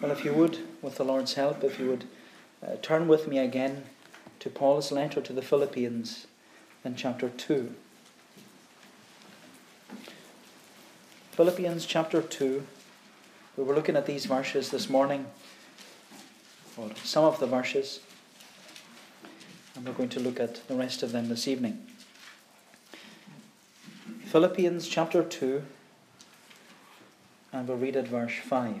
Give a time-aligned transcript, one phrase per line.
[0.00, 2.04] Well, if you would, with the Lord's help, if you would
[2.66, 3.84] uh, turn with me again
[4.38, 6.26] to Paul's letter to the Philippians
[6.86, 7.74] in chapter 2.
[11.32, 12.66] Philippians chapter 2.
[13.58, 15.26] We were looking at these verses this morning,
[16.78, 18.00] or some of the verses,
[19.76, 21.78] and we're going to look at the rest of them this evening.
[24.24, 25.62] Philippians chapter 2,
[27.52, 28.80] and we'll read at verse 5.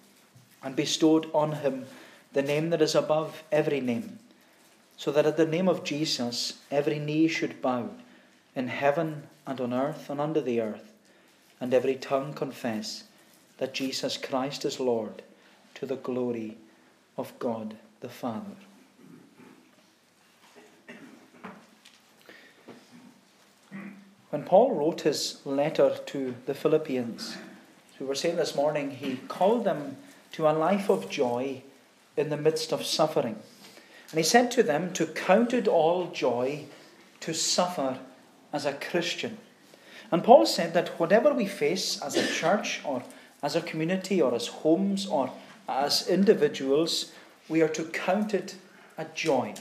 [0.63, 1.85] and bestowed on him
[2.33, 4.19] the name that is above every name,
[4.97, 7.89] so that at the name of Jesus every knee should bow
[8.55, 10.93] in heaven and on earth and under the earth,
[11.59, 13.03] and every tongue confess
[13.57, 15.21] that Jesus Christ is Lord
[15.75, 16.57] to the glory
[17.17, 18.55] of God the Father.
[24.29, 27.35] When Paul wrote his letter to the Philippians,
[27.99, 29.97] we were saying this morning, he called them
[30.33, 31.63] to a life of joy
[32.17, 33.37] in the midst of suffering.
[34.11, 36.65] And he said to them to count it all joy
[37.21, 37.99] to suffer
[38.51, 39.37] as a Christian.
[40.11, 43.03] And Paul said that whatever we face as a church or
[43.41, 45.31] as a community or as homes or
[45.67, 47.13] as individuals,
[47.47, 48.55] we are to count it
[48.97, 49.53] a joy.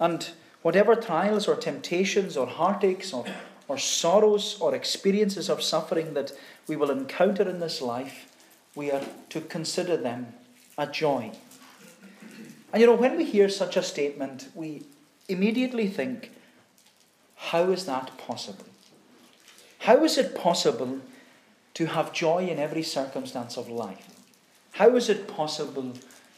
[0.00, 0.30] And
[0.62, 3.26] whatever trials or temptations or heartaches or,
[3.68, 6.32] or sorrows or experiences of suffering that
[6.66, 8.26] we will encounter in this life,
[8.74, 10.34] we are to consider them
[10.76, 11.32] a joy.
[12.72, 14.82] And you know, when we hear such a statement, we
[15.28, 16.30] immediately think,
[17.36, 18.66] how is that possible?
[19.80, 21.00] How is it possible
[21.74, 24.08] to have joy in every circumstance of life?
[24.72, 25.92] How is it possible,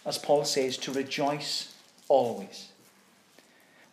[0.05, 1.75] as Paul says, to rejoice
[2.09, 2.69] always?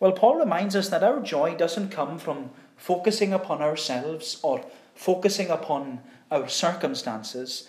[0.00, 5.48] Well, Paul reminds us that our joy doesn't come from focusing upon ourselves or focusing
[5.48, 6.00] upon
[6.30, 7.68] our circumstances,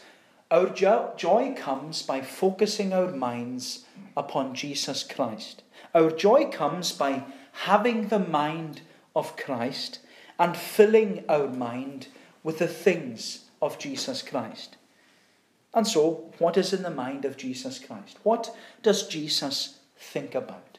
[0.56, 3.84] our jo- joy comes by focusing our minds
[4.16, 5.64] upon Jesus Christ.
[5.94, 7.26] Our joy comes by
[7.68, 8.80] having the mind
[9.14, 10.00] of Christ
[10.40, 12.08] and filling our mind
[12.42, 14.78] with the things of Jesus Christ.
[15.74, 18.18] And so, what is in the mind of Jesus Christ?
[18.24, 20.78] What does Jesus think about?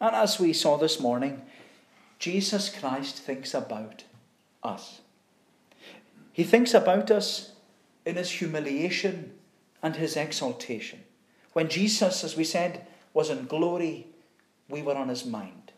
[0.00, 1.42] And as we saw this morning,
[2.20, 4.04] Jesus Christ thinks about
[4.62, 5.00] us.
[6.32, 7.54] He thinks about us
[8.04, 9.32] in his humiliation
[9.82, 11.00] and his exaltation.
[11.52, 14.06] When Jesus, as we said, was in glory,
[14.68, 15.72] we were on his mind.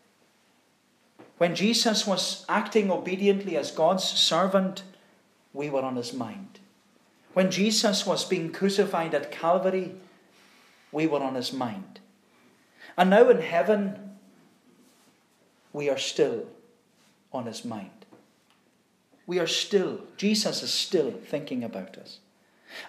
[1.37, 4.83] When Jesus was acting obediently as God's servant,
[5.53, 6.59] we were on his mind.
[7.33, 9.95] When Jesus was being crucified at Calvary,
[10.91, 11.99] we were on his mind.
[12.97, 14.17] And now in heaven,
[15.73, 16.45] we are still
[17.31, 18.00] on his mind
[19.31, 22.19] we are still, Jesus is still thinking about us.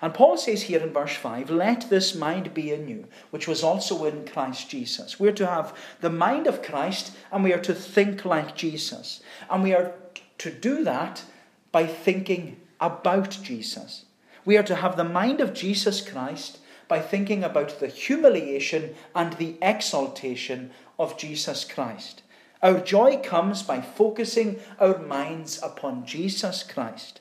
[0.00, 3.62] And Paul says here in verse 5, let this mind be in you, which was
[3.62, 5.20] also in Christ Jesus.
[5.20, 9.22] We're to have the mind of Christ and we are to think like Jesus.
[9.48, 9.92] And we are
[10.38, 11.22] to do that
[11.70, 14.04] by thinking about Jesus.
[14.44, 16.58] We are to have the mind of Jesus Christ
[16.88, 22.21] by thinking about the humiliation and the exaltation of Jesus Christ.
[22.62, 27.20] Our joy comes by focusing our minds upon Jesus Christ.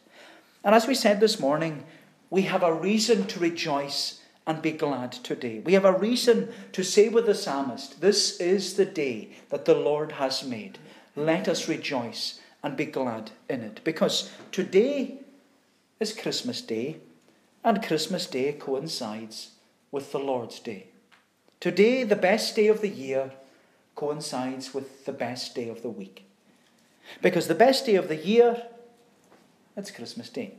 [0.63, 1.84] And as we said this morning,
[2.29, 5.59] we have a reason to rejoice and be glad today.
[5.59, 9.75] We have a reason to say with the psalmist, This is the day that the
[9.75, 10.78] Lord has made.
[11.16, 13.81] Let us rejoice and be glad in it.
[13.83, 15.19] Because today
[16.00, 16.98] is Christmas Day,
[17.63, 19.51] and Christmas Day coincides
[19.92, 20.88] with the Lord's Day.
[21.60, 23.31] Today, the best day of the year,
[23.96, 26.26] coincides with the best day of the week.
[27.22, 28.64] Because the best day of the year,
[29.76, 30.54] it's Christmas Day.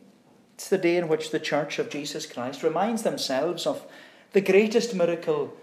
[0.55, 3.85] It's the day in which the Church of Jesus Christ reminds themselves of
[4.33, 5.57] the greatest miracle,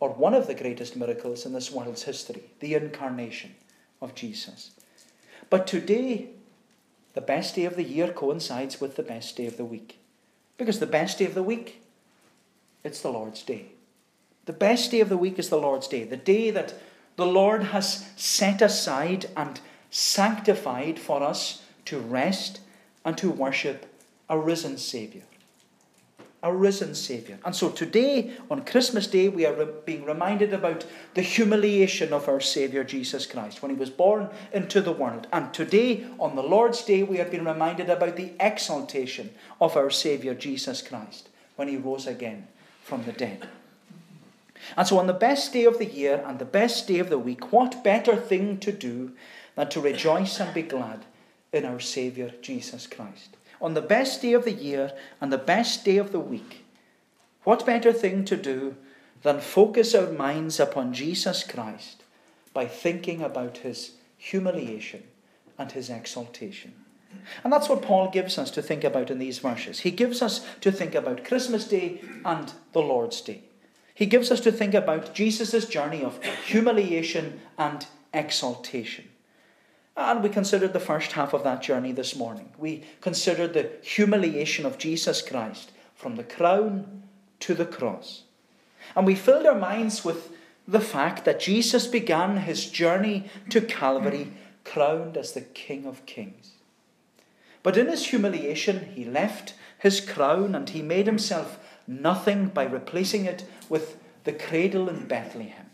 [0.00, 3.54] or one of the greatest miracles in this world's history the incarnation
[4.00, 4.70] of Jesus.
[5.50, 6.28] But today,
[7.14, 9.98] the best day of the year coincides with the best day of the week.
[10.56, 11.82] Because the best day of the week,
[12.84, 13.66] it's the Lord's Day.
[14.44, 16.74] The best day of the week is the Lord's Day, the day that
[17.18, 19.60] the Lord has set aside and
[19.90, 22.60] sanctified for us to rest
[23.04, 23.92] and to worship
[24.28, 25.24] a risen Saviour.
[26.44, 27.36] a risen Saviour.
[27.44, 32.28] And so today, on Christmas Day, we are re- being reminded about the humiliation of
[32.28, 35.26] our Saviour Jesus Christ when he was born into the world.
[35.32, 39.30] And today, on the Lord's Day, we are being reminded about the exaltation
[39.60, 42.46] of our Saviour Jesus Christ when he rose again
[42.84, 43.48] from the dead.
[44.76, 47.18] And so, on the best day of the year and the best day of the
[47.18, 49.12] week, what better thing to do
[49.54, 51.04] than to rejoice and be glad
[51.52, 53.36] in our Saviour Jesus Christ?
[53.60, 56.64] on the best day of the year and the best day of the week,
[57.44, 58.76] what better thing to do
[59.22, 62.02] than focus our minds upon Jesus Christ
[62.52, 65.02] by thinking about his humiliation
[65.58, 66.72] and his exaltation?
[67.42, 69.80] And that's what Paul gives us to think about in these verses.
[69.80, 73.42] He gives us to think about Christmas Day and the Lord's Day.
[73.98, 77.84] He gives us to think about Jesus' journey of humiliation and
[78.14, 79.08] exaltation.
[79.96, 82.50] And we considered the first half of that journey this morning.
[82.56, 87.02] We considered the humiliation of Jesus Christ from the crown
[87.40, 88.22] to the cross.
[88.94, 90.30] And we filled our minds with
[90.68, 96.52] the fact that Jesus began his journey to Calvary crowned as the King of Kings.
[97.64, 103.24] But in his humiliation, he left his crown and he made himself nothing by replacing
[103.24, 105.66] it with the cradle in Bethlehem.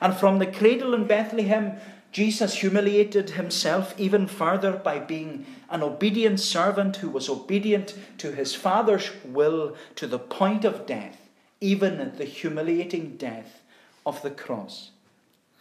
[0.00, 1.78] And from the cradle in Bethlehem,
[2.10, 8.54] Jesus humiliated himself even further by being an obedient servant who was obedient to his
[8.54, 11.28] Father's will to the point of death,
[11.60, 13.62] even the humiliating death
[14.06, 14.90] of the cross.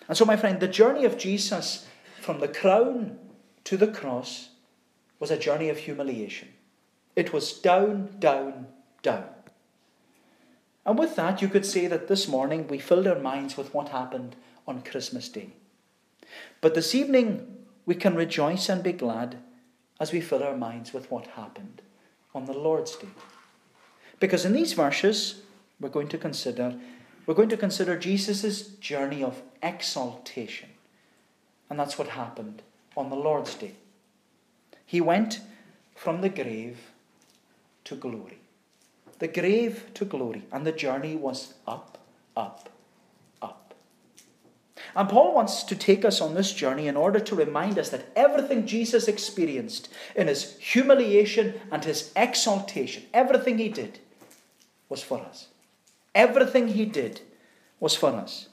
[0.07, 1.87] And so, my friend, the journey of Jesus
[2.21, 3.17] from the crown
[3.63, 4.49] to the cross
[5.19, 6.49] was a journey of humiliation.
[7.15, 8.67] It was down, down,
[9.01, 9.25] down.
[10.85, 13.89] And with that, you could say that this morning we filled our minds with what
[13.89, 14.35] happened
[14.67, 15.49] on Christmas Day.
[16.61, 19.37] But this evening, we can rejoice and be glad
[19.99, 21.81] as we fill our minds with what happened
[22.35, 23.07] on the Lord's Day.
[24.19, 25.41] Because in these verses,
[25.79, 26.75] we're going to consider
[27.25, 30.69] we're going to consider Jesus' journey of exaltation.
[31.69, 32.61] And that's what happened
[32.97, 33.75] on the Lord's Day.
[34.85, 35.39] He went
[35.95, 36.91] from the grave
[37.85, 38.39] to glory.
[39.23, 40.43] The grave to glory.
[40.51, 41.97] And the journey was up,
[42.35, 42.69] up,
[43.41, 43.73] up.
[44.97, 48.09] and Paul wants to take us on this journey in order to remind us that
[48.17, 53.99] everything Jesus experienced in his humiliation and his exaltation, everything he did,
[54.89, 55.47] was for us.
[56.13, 57.21] Everything he did
[57.79, 58.49] was for us.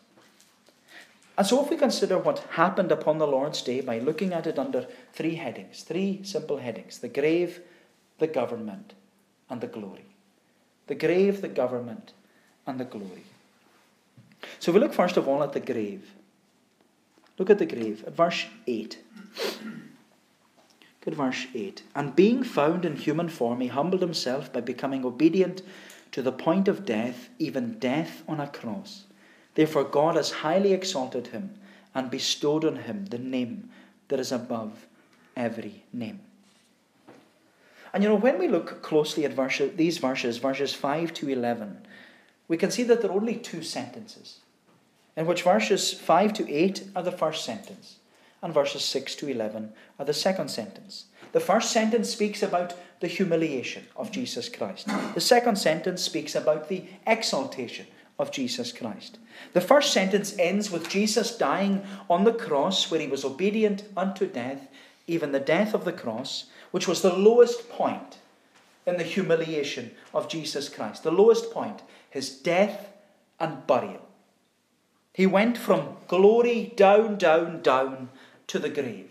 [1.37, 4.57] And so, if we consider what happened upon the Lord's day by looking at it
[4.57, 7.59] under three headings, three simple headings the grave,
[8.21, 8.95] the government,
[9.49, 10.10] and the glory.
[10.91, 12.15] The grave, the government,
[12.67, 13.23] and the glory.
[14.59, 16.15] So, we look first of all at the grave.
[17.39, 18.99] Look at the grave, at verse 8.
[21.03, 21.85] Good verse 8.
[21.95, 25.63] And being found in human form, he humbled himself by becoming obedient
[26.11, 29.05] to the point of death, even death on a cross.
[29.55, 31.55] Therefore, God has highly exalted him
[31.95, 33.71] and bestowed on him the name
[34.09, 34.87] that is above
[35.37, 36.19] every name.
[37.93, 41.87] And you know, when we look closely at verse, these verses, verses 5 to 11,
[42.49, 44.41] we can see that there are only two sentences
[45.17, 47.97] in which verses 5 to 8 are the first sentence,
[48.43, 51.07] and verses 6 to 11 are the second sentence.
[51.33, 54.89] The first sentence speaks about the humiliation of Jesus Christ.
[55.15, 57.87] The second sentence speaks about the exaltation
[58.19, 59.19] of Jesus Christ.
[59.53, 64.27] The first sentence ends with Jesus dying on the cross where he was obedient unto
[64.27, 64.69] death,
[65.07, 68.19] even the death of the cross, which was the lowest point
[68.87, 71.03] in the humiliation of Jesus Christ.
[71.03, 72.93] The lowest point, his death
[73.39, 74.07] and burial.
[75.13, 78.11] He went from glory down, down, down
[78.47, 79.11] to the grave.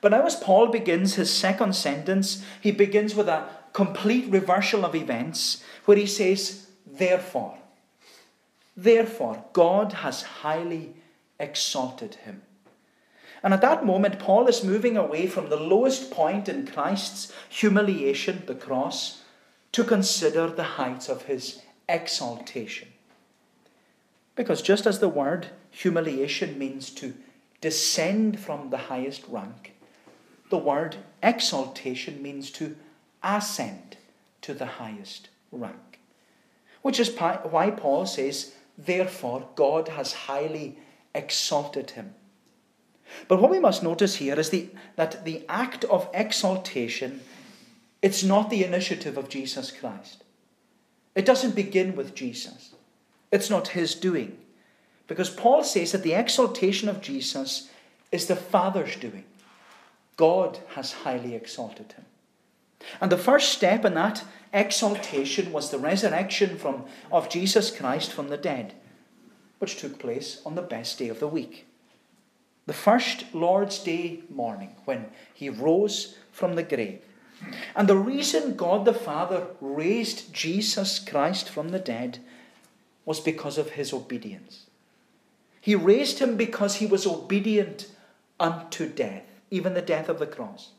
[0.00, 4.94] But now, as Paul begins his second sentence, he begins with a complete reversal of
[4.94, 7.58] events where he says, Therefore,
[8.76, 10.94] therefore, God has highly
[11.38, 12.42] exalted him.
[13.42, 18.44] And at that moment, Paul is moving away from the lowest point in Christ's humiliation,
[18.46, 19.22] the cross,
[19.72, 22.88] to consider the heights of his exaltation.
[24.36, 27.14] Because just as the word humiliation means to
[27.60, 29.74] descend from the highest rank,
[30.50, 32.76] the word exaltation means to
[33.22, 33.96] ascend
[34.42, 35.98] to the highest rank.
[36.82, 40.78] Which is why Paul says, Therefore, God has highly
[41.14, 42.14] exalted him.
[43.28, 47.20] But what we must notice here is the, that the act of exaltation,
[48.00, 50.24] it's not the initiative of Jesus Christ.
[51.14, 52.74] It doesn't begin with Jesus.
[53.30, 54.38] It's not his doing.
[55.06, 57.70] Because Paul says that the exaltation of Jesus
[58.10, 59.24] is the Father's doing.
[60.16, 62.04] God has highly exalted him.
[63.00, 68.28] And the first step in that exaltation was the resurrection from, of Jesus Christ from
[68.28, 68.74] the dead,
[69.58, 71.66] which took place on the best day of the week.
[72.66, 77.00] The first Lord's Day morning when he rose from the grave.
[77.74, 82.18] And the reason God the Father raised Jesus Christ from the dead
[83.04, 84.66] was because of his obedience.
[85.60, 87.88] He raised him because he was obedient
[88.38, 90.70] unto death, even the death of the cross.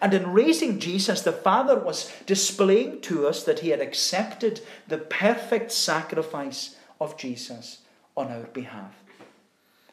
[0.00, 4.98] And in raising Jesus, the Father was displaying to us that he had accepted the
[4.98, 7.78] perfect sacrifice of Jesus
[8.16, 8.94] on our behalf.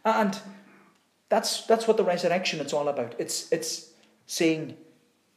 [0.05, 0.39] And
[1.29, 3.15] that's, that's what the resurrection is all about.
[3.19, 3.91] It's, it's
[4.25, 4.75] saying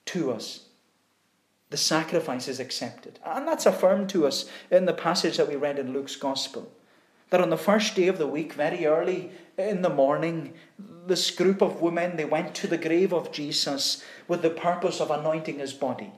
[0.06, 0.66] to us,
[1.70, 3.18] the sacrifice is accepted.
[3.24, 6.70] And that's affirmed to us in the passage that we read in Luke's Gospel.
[7.30, 10.52] That on the first day of the week, very early in the morning,
[11.06, 15.10] this group of women they went to the grave of Jesus with the purpose of
[15.10, 16.12] anointing his body.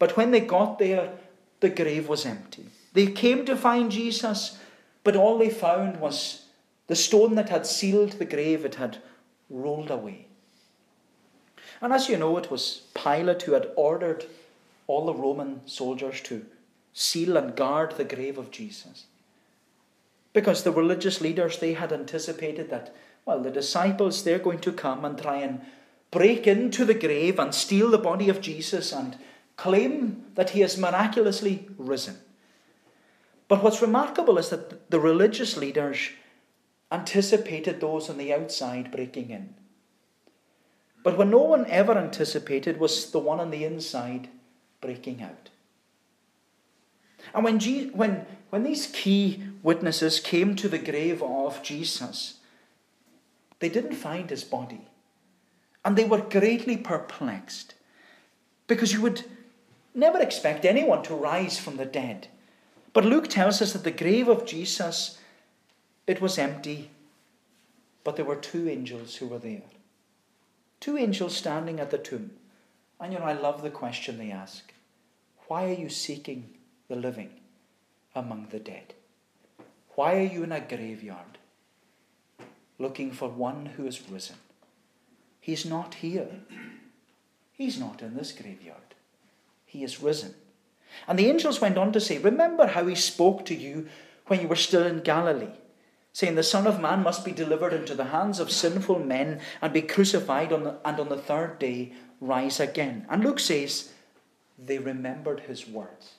[0.00, 1.12] But when they got there,
[1.60, 2.66] the grave was empty.
[2.92, 4.58] They came to find Jesus,
[5.04, 6.41] but all they found was
[6.92, 8.98] the stone that had sealed the grave, it had
[9.48, 10.26] rolled away.
[11.80, 14.26] And as you know, it was Pilate who had ordered
[14.86, 16.44] all the Roman soldiers to
[16.92, 19.06] seal and guard the grave of Jesus.
[20.34, 22.94] Because the religious leaders, they had anticipated that,
[23.24, 25.62] well, the disciples, they're going to come and try and
[26.10, 29.16] break into the grave and steal the body of Jesus and
[29.56, 32.18] claim that he has miraculously risen.
[33.48, 36.10] But what's remarkable is that the religious leaders
[36.92, 39.54] anticipated those on the outside breaking in.
[41.02, 44.28] But what no one ever anticipated was the one on the inside
[44.80, 45.48] breaking out.
[47.34, 47.60] And when,
[47.92, 52.34] when, when these key witnesses came to the grave of Jesus,
[53.58, 54.88] they didn't find his body.
[55.84, 57.74] And they were greatly perplexed.
[58.66, 59.24] Because you would
[59.94, 62.28] never expect anyone to rise from the dead.
[62.92, 65.18] But Luke tells us that the grave of Jesus,
[66.06, 66.90] it was empty,
[68.04, 69.62] but there were two angels who were there.
[70.80, 72.32] Two angels standing at the tomb.
[73.00, 74.72] And you know, I love the question they ask
[75.48, 76.54] Why are you seeking
[76.88, 77.30] the living
[78.14, 78.94] among the dead?
[79.94, 81.38] Why are you in a graveyard
[82.78, 84.36] looking for one who is risen?
[85.40, 86.28] He's not here.
[87.52, 88.94] He's not in this graveyard.
[89.66, 90.34] He is risen.
[91.06, 93.88] And the angels went on to say, Remember how he spoke to you
[94.26, 95.54] when you were still in Galilee,
[96.12, 99.72] saying, The Son of Man must be delivered into the hands of sinful men and
[99.72, 103.06] be crucified, on the, and on the third day rise again.
[103.10, 103.92] And Luke says,
[104.58, 106.14] They remembered his words.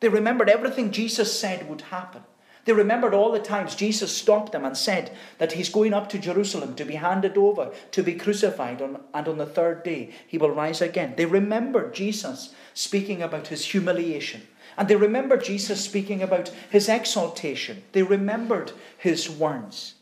[0.00, 2.22] They remembered everything Jesus said would happen.
[2.64, 6.18] They remembered all the times Jesus stopped them and said that he's going up to
[6.18, 10.36] Jerusalem to be handed over, to be crucified, on, and on the third day he
[10.36, 11.14] will rise again.
[11.16, 14.42] They remembered Jesus speaking about his humiliation.
[14.78, 17.82] And they remembered Jesus speaking about his exaltation.
[17.92, 19.94] They remembered his words.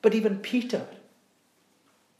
[0.00, 0.86] But even Peter,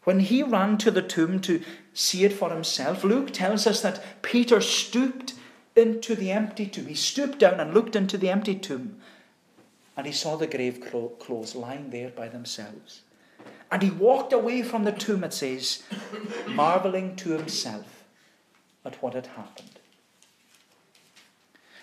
[0.05, 1.63] when he ran to the tomb to
[1.95, 5.35] see it for himself, Luke tells us that Peter stooped
[5.75, 6.87] into the empty tomb.
[6.87, 9.01] He stooped down and looked into the empty tomb
[9.99, 10.81] and he saw the grave
[11.19, 13.03] clothes lying there by themselves.
[13.69, 15.83] And he walked away from the tomb, it says,
[16.47, 18.05] marveling to himself
[18.85, 19.78] at what had happened.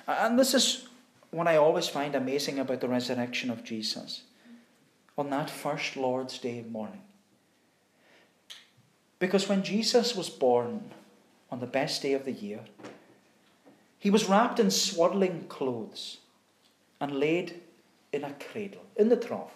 [0.07, 0.87] And this is
[1.31, 4.23] what I always find amazing about the resurrection of Jesus
[5.17, 7.01] on that first Lord's Day morning.
[9.19, 10.91] Because when Jesus was born
[11.51, 12.61] on the best day of the year,
[13.97, 16.17] he was wrapped in swaddling clothes
[16.99, 17.61] and laid
[18.11, 19.53] in a cradle, in the trough.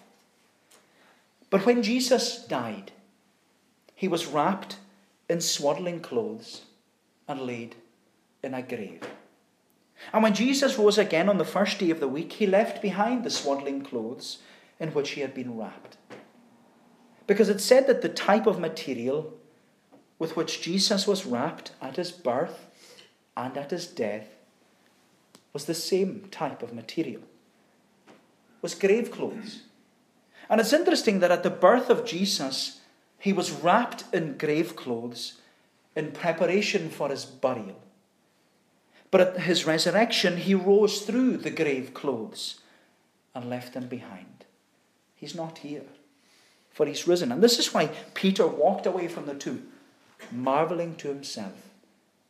[1.49, 2.91] But when Jesus died,
[3.95, 4.77] he was wrapped
[5.29, 6.61] in swaddling clothes
[7.27, 7.75] and laid
[8.43, 9.01] in a grave.
[10.13, 13.23] And when Jesus rose again on the first day of the week, he left behind
[13.23, 14.39] the swaddling clothes
[14.79, 15.97] in which he had been wrapped.
[17.27, 19.33] Because it said that the type of material
[20.17, 22.67] with which Jesus was wrapped at his birth
[23.37, 24.27] and at his death
[25.53, 27.21] was the same type of material
[28.61, 29.63] was grave clothes.
[30.49, 32.81] And it's interesting that at the birth of Jesus,
[33.19, 35.39] he was wrapped in grave clothes
[35.95, 37.81] in preparation for his burial.
[39.11, 42.59] But at his resurrection, he rose through the grave clothes
[43.33, 44.45] and left them behind.
[45.15, 45.83] He's not here,
[46.71, 47.31] for he's risen.
[47.31, 49.67] And this is why Peter walked away from the tomb,
[50.31, 51.69] marveling to himself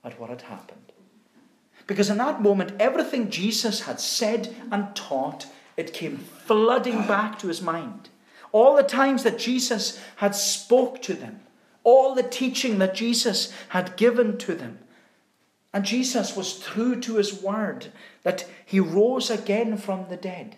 [0.03, 0.91] at what had happened.
[1.85, 7.47] Because in that moment, everything Jesus had said and taught it came flooding back to
[7.47, 8.09] his mind.
[8.51, 11.39] All the times that Jesus had spoke to them,
[11.83, 14.79] all the teaching that Jesus had given to them,
[15.73, 17.87] And Jesus was true to his word
[18.23, 20.55] that he rose again from the dead.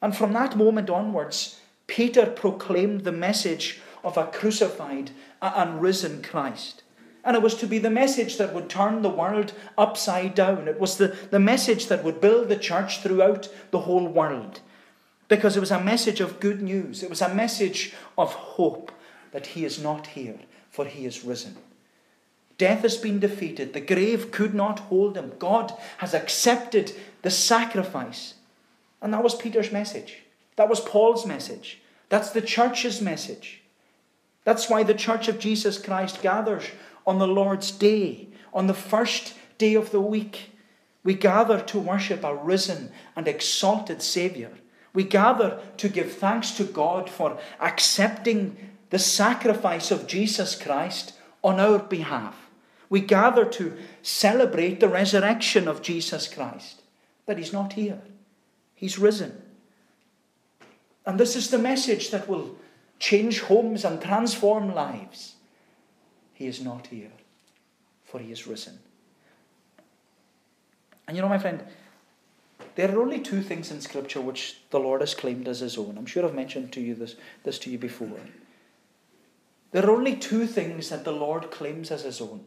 [0.00, 5.10] And from that moment onwards, Peter proclaimed the message of a crucified
[5.42, 6.82] and risen Christ.
[7.24, 10.68] And it was to be the message that would turn the world upside down.
[10.68, 14.60] It was the, the message that would build the church throughout the whole world.
[15.28, 17.02] Because it was a message of good news.
[17.02, 18.90] It was a message of hope
[19.32, 20.38] that he is not here,
[20.70, 21.56] for he is risen.
[22.60, 23.72] Death has been defeated.
[23.72, 25.32] The grave could not hold him.
[25.38, 28.34] God has accepted the sacrifice.
[29.00, 30.24] And that was Peter's message.
[30.56, 31.80] That was Paul's message.
[32.10, 33.62] That's the church's message.
[34.44, 36.64] That's why the church of Jesus Christ gathers
[37.06, 40.50] on the Lord's day, on the first day of the week.
[41.02, 44.50] We gather to worship a risen and exalted Saviour.
[44.92, 48.54] We gather to give thanks to God for accepting
[48.90, 52.39] the sacrifice of Jesus Christ on our behalf.
[52.90, 56.82] We gather to celebrate the resurrection of Jesus Christ,
[57.24, 58.02] that He's not here,
[58.74, 59.40] He's risen.
[61.06, 62.56] And this is the message that will
[62.98, 65.36] change homes and transform lives.
[66.34, 67.12] He is not here,
[68.04, 68.80] for He is risen.
[71.06, 71.64] And you know, my friend,
[72.74, 75.96] there are only two things in Scripture which the Lord has claimed as His own.
[75.96, 78.20] I'm sure I've mentioned to you this, this to you before.
[79.70, 82.44] There are only two things that the Lord claims as His own.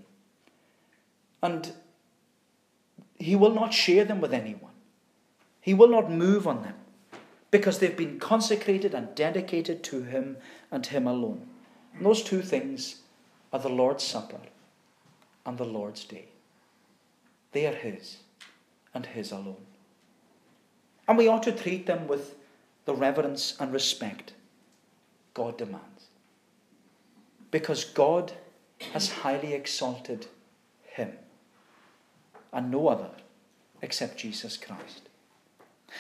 [1.44, 1.74] And
[3.20, 4.72] he will not share them with anyone.
[5.60, 6.76] He will not move on them
[7.52, 10.38] because they've been consecrated and dedicated to him
[10.72, 11.46] and him alone.
[11.96, 13.02] And those two things
[13.52, 14.40] are the Lord's Supper
[15.46, 16.26] and the Lord's Day.
[17.52, 18.18] They are his
[18.94, 19.66] and his alone.
[21.08, 22.36] And we ought to treat them with
[22.86, 24.32] the reverence and respect
[25.34, 26.08] God demands.
[27.52, 28.32] Because God
[28.94, 30.28] has highly exalted
[30.84, 31.12] him
[32.54, 33.10] and no other
[33.82, 35.10] except Jesus Christ.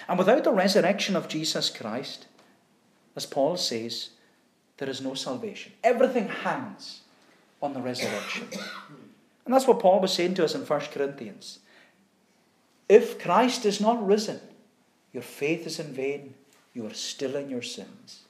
[0.07, 2.27] And without the resurrection of Jesus Christ,
[3.15, 4.09] as Paul says,
[4.77, 5.73] there is no salvation.
[5.83, 7.01] Everything hangs
[7.61, 8.47] on the resurrection.
[9.45, 11.59] And that's what Paul was saying to us in 1 Corinthians.
[12.89, 14.39] If Christ is not risen,
[15.13, 16.33] your faith is in vain.
[16.73, 18.21] You are still in your sins.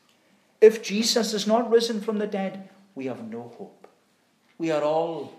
[0.60, 3.88] If Jesus is not risen from the dead, we have no hope.
[4.58, 5.34] We are all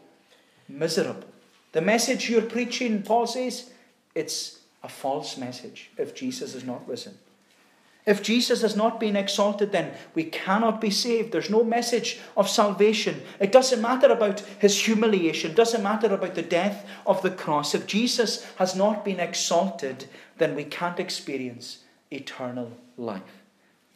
[0.68, 1.33] miserable.
[1.74, 3.70] The message you're preaching, Paul says,
[4.14, 7.18] it's a false message if Jesus is not risen.
[8.06, 11.32] If Jesus has not been exalted, then we cannot be saved.
[11.32, 13.22] There's no message of salvation.
[13.40, 17.74] It doesn't matter about his humiliation, it doesn't matter about the death of the cross.
[17.74, 20.04] If Jesus has not been exalted,
[20.38, 21.78] then we can't experience
[22.12, 23.42] eternal life.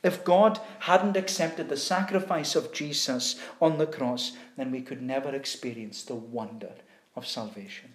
[0.03, 5.33] If God hadn't accepted the sacrifice of Jesus on the cross, then we could never
[5.33, 6.73] experience the wonder
[7.19, 7.91] of salvation.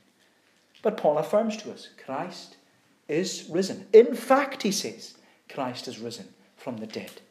[0.84, 2.58] But Paul affirms to us Christ
[3.08, 3.88] is risen.
[3.92, 5.16] In fact, he says,
[5.50, 7.22] Christ is risen from the dead.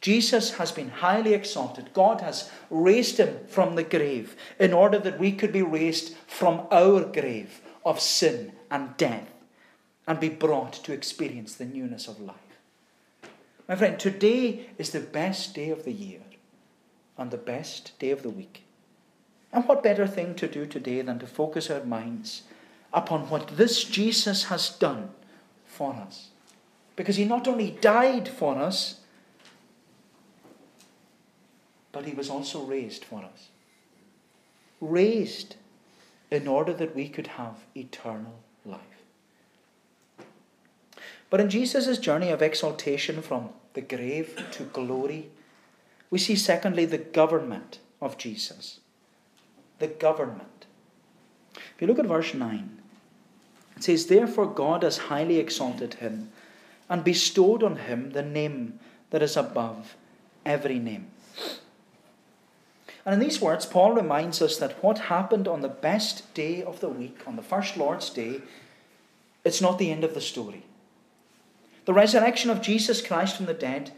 [0.00, 1.90] Jesus has been highly exalted.
[1.92, 6.66] God has raised him from the grave in order that we could be raised from
[6.70, 9.28] our grave of sin and death
[10.06, 12.36] and be brought to experience the newness of life.
[13.68, 16.20] My friend, today is the best day of the year
[17.16, 18.64] and the best day of the week.
[19.52, 22.42] And what better thing to do today than to focus our minds
[22.92, 25.10] upon what this Jesus has done
[25.66, 26.28] for us?
[26.96, 29.00] Because he not only died for us,
[31.90, 33.48] but he was also raised for us.
[34.80, 35.56] Raised
[36.30, 38.80] in order that we could have eternal life.
[41.28, 45.30] But in Jesus' journey of exaltation from the grave to glory,
[46.10, 48.80] we see secondly the government of Jesus
[49.82, 50.66] the government.
[51.54, 52.78] If you look at verse 9,
[53.76, 56.30] it says, Therefore God has highly exalted him
[56.88, 58.78] and bestowed on him the name
[59.10, 59.96] that is above
[60.46, 61.08] every name.
[63.04, 66.78] And in these words, Paul reminds us that what happened on the best day of
[66.78, 68.40] the week, on the first Lord's Day,
[69.44, 70.64] it's not the end of the story.
[71.84, 73.90] The resurrection of Jesus Christ from the dead,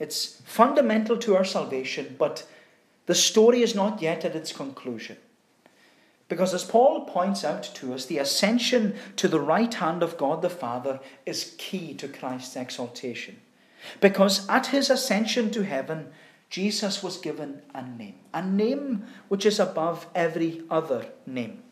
[0.00, 2.44] it's fundamental to our salvation, but
[3.06, 5.16] the story is not yet at its conclusion.
[6.28, 10.42] Because as Paul points out to us, the ascension to the right hand of God
[10.42, 13.40] the Father is key to Christ's exaltation.
[14.00, 16.08] Because at his ascension to heaven,
[16.50, 21.62] Jesus was given a name, a name which is above every other name.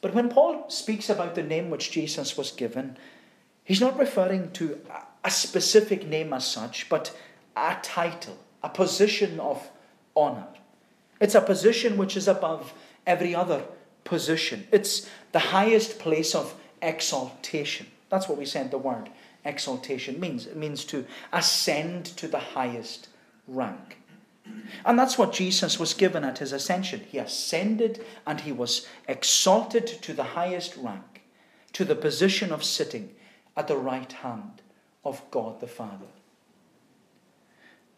[0.00, 2.96] But when Paul speaks about the name which Jesus was given,
[3.62, 4.80] he's not referring to
[5.24, 7.16] a specific name as such, but
[7.56, 9.70] a title, a position of
[10.16, 10.48] honour.
[11.20, 12.74] It's a position which is above
[13.06, 13.64] every other
[14.04, 14.66] position.
[14.72, 17.86] It's the highest place of exaltation.
[18.08, 19.10] That's what we said the word
[19.44, 20.46] exaltation means.
[20.46, 23.08] It means to ascend to the highest
[23.48, 23.98] rank.
[24.84, 27.06] And that's what Jesus was given at his ascension.
[27.08, 31.22] He ascended and he was exalted to the highest rank,
[31.72, 33.14] to the position of sitting
[33.56, 34.62] at the right hand
[35.04, 36.06] of God the Father.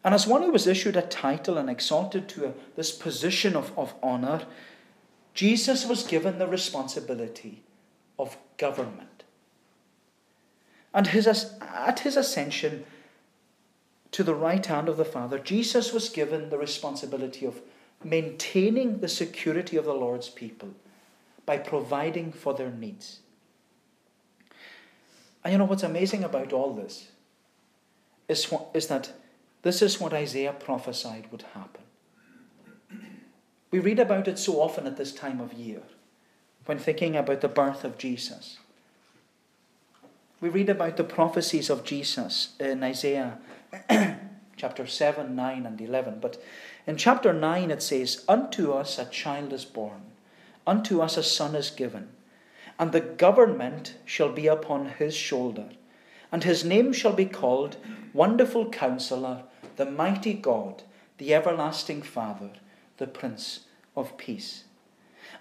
[0.03, 3.75] And as one who was issued a title and exalted to a, this position of,
[3.77, 4.45] of honor,
[5.35, 7.61] Jesus was given the responsibility
[8.17, 9.23] of government.
[10.93, 11.27] And his,
[11.61, 12.85] at his ascension
[14.11, 17.61] to the right hand of the Father, Jesus was given the responsibility of
[18.01, 20.69] maintaining the security of the Lord's people
[21.45, 23.19] by providing for their needs.
[25.43, 27.09] And you know what's amazing about all this
[28.29, 29.11] is, what, is that
[29.63, 31.84] this is what Isaiah prophesied would happen.
[33.75, 35.81] We read about it so often at this time of year
[36.65, 38.59] when thinking about the birth of Jesus.
[40.39, 43.37] We read about the prophecies of Jesus in Isaiah
[44.55, 46.19] chapter 7, 9, and 11.
[46.21, 46.41] But
[46.87, 50.03] in chapter 9 it says, Unto us a child is born,
[50.65, 52.07] unto us a son is given,
[52.79, 55.67] and the government shall be upon his shoulder,
[56.31, 57.75] and his name shall be called
[58.13, 59.43] Wonderful Counselor,
[59.75, 60.83] the Mighty God,
[61.17, 62.51] the Everlasting Father,
[62.95, 63.64] the Prince
[63.95, 64.63] of Peace.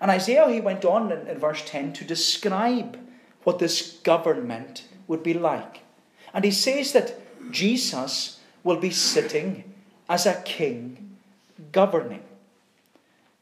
[0.01, 2.99] And Isaiah, he went on in, in verse 10 to describe
[3.45, 5.81] what this government would be like.
[6.33, 9.73] And he says that Jesus will be sitting
[10.09, 11.17] as a king
[11.73, 12.23] governing.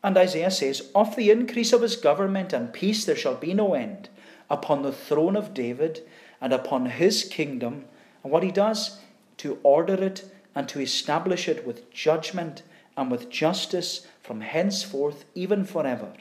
[0.03, 3.75] And Isaiah says, Of the increase of his government and peace there shall be no
[3.75, 4.09] end
[4.51, 6.03] upon the throne of David
[6.41, 7.85] and upon his kingdom.
[8.23, 8.99] And what he does,
[9.39, 12.63] to order it and to establish it with judgment
[12.97, 16.13] and with justice from henceforth, even forever.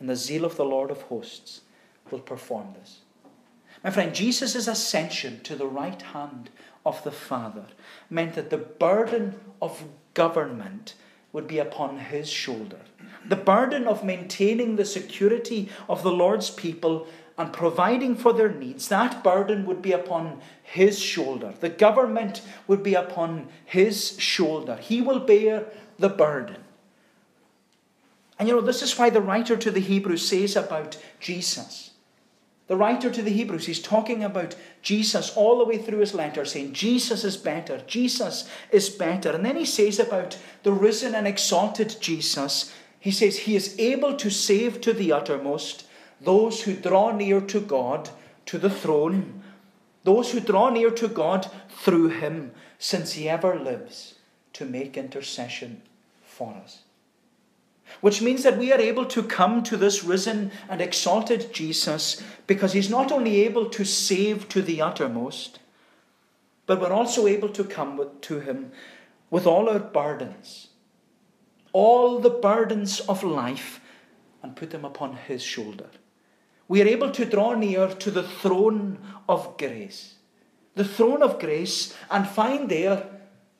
[0.00, 1.62] And the zeal of the Lord of hosts
[2.10, 3.00] will perform this.
[3.82, 6.50] My friend, Jesus' ascension to the right hand
[6.84, 7.66] of the Father
[8.08, 9.84] meant that the burden of
[10.14, 10.94] government
[11.32, 12.80] would be upon his shoulder.
[13.28, 17.06] The burden of maintaining the security of the Lord's people
[17.38, 21.52] and providing for their needs, that burden would be upon his shoulder.
[21.60, 24.76] The government would be upon his shoulder.
[24.76, 25.66] He will bear
[25.98, 26.56] the burden.
[28.38, 31.92] And you know, this is why the writer to the Hebrews says about Jesus.
[32.66, 36.44] The writer to the Hebrews, he's talking about Jesus all the way through his letter,
[36.44, 39.30] saying, Jesus is better, Jesus is better.
[39.30, 44.16] And then he says about the risen and exalted Jesus, he says, He is able
[44.16, 45.86] to save to the uttermost
[46.20, 48.10] those who draw near to God,
[48.46, 49.44] to the throne,
[50.02, 54.14] those who draw near to God through him, since he ever lives
[54.54, 55.82] to make intercession
[56.24, 56.82] for us
[58.00, 62.72] which means that we are able to come to this risen and exalted Jesus because
[62.72, 65.58] he's not only able to save to the uttermost,
[66.66, 68.72] but we're also able to come with, to him
[69.30, 70.68] with all our burdens,
[71.72, 73.80] all the burdens of life,
[74.42, 75.86] and put them upon his shoulder.
[76.68, 80.16] We are able to draw near to the throne of grace,
[80.74, 83.06] the throne of grace, and find there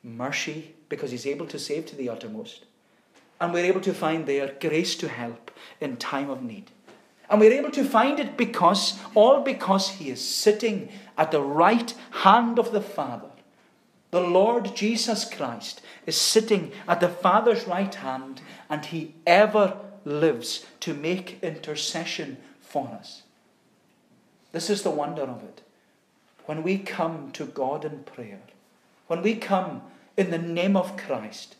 [0.02, 2.66] mercy because he's able to save to the uttermost
[3.40, 6.70] and we're able to find there grace to help in time of need.
[7.28, 11.92] And we're able to find it because, all because He is sitting at the right
[12.22, 13.28] hand of the Father.
[14.10, 20.64] The Lord Jesus Christ is sitting at the Father's right hand, and He ever lives
[20.80, 23.24] to make intercession for us.
[24.52, 25.62] This is the wonder of it.
[26.46, 28.40] When we come to God in prayer,
[29.08, 29.82] when we come
[30.16, 31.56] in the name of Christ,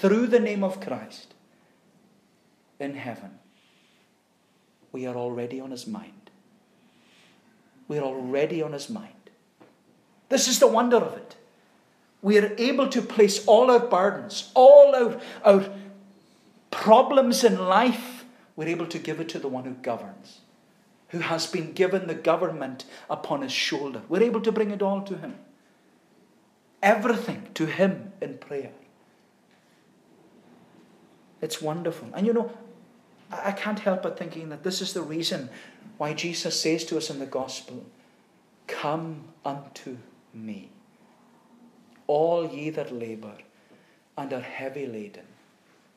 [0.00, 1.34] through the name of Christ
[2.78, 3.38] in heaven,
[4.92, 6.30] we are already on his mind.
[7.88, 9.12] We are already on his mind.
[10.28, 11.36] This is the wonder of it.
[12.22, 15.68] We are able to place all our burdens, all our, our
[16.70, 18.24] problems in life,
[18.56, 20.40] we're able to give it to the one who governs,
[21.08, 24.02] who has been given the government upon his shoulder.
[24.08, 25.36] We're able to bring it all to him.
[26.82, 28.72] Everything to him in prayer.
[31.44, 32.08] It's wonderful.
[32.14, 32.50] And you know,
[33.30, 35.50] I can't help but thinking that this is the reason
[35.98, 37.84] why Jesus says to us in the gospel,
[38.66, 39.98] Come unto
[40.32, 40.70] me,
[42.06, 43.34] all ye that labour
[44.16, 45.26] and are heavy laden,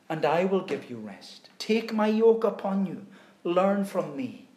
[0.09, 1.47] and I will give you rest.
[1.59, 3.05] Take my yoke upon you,
[3.45, 4.49] learn from me,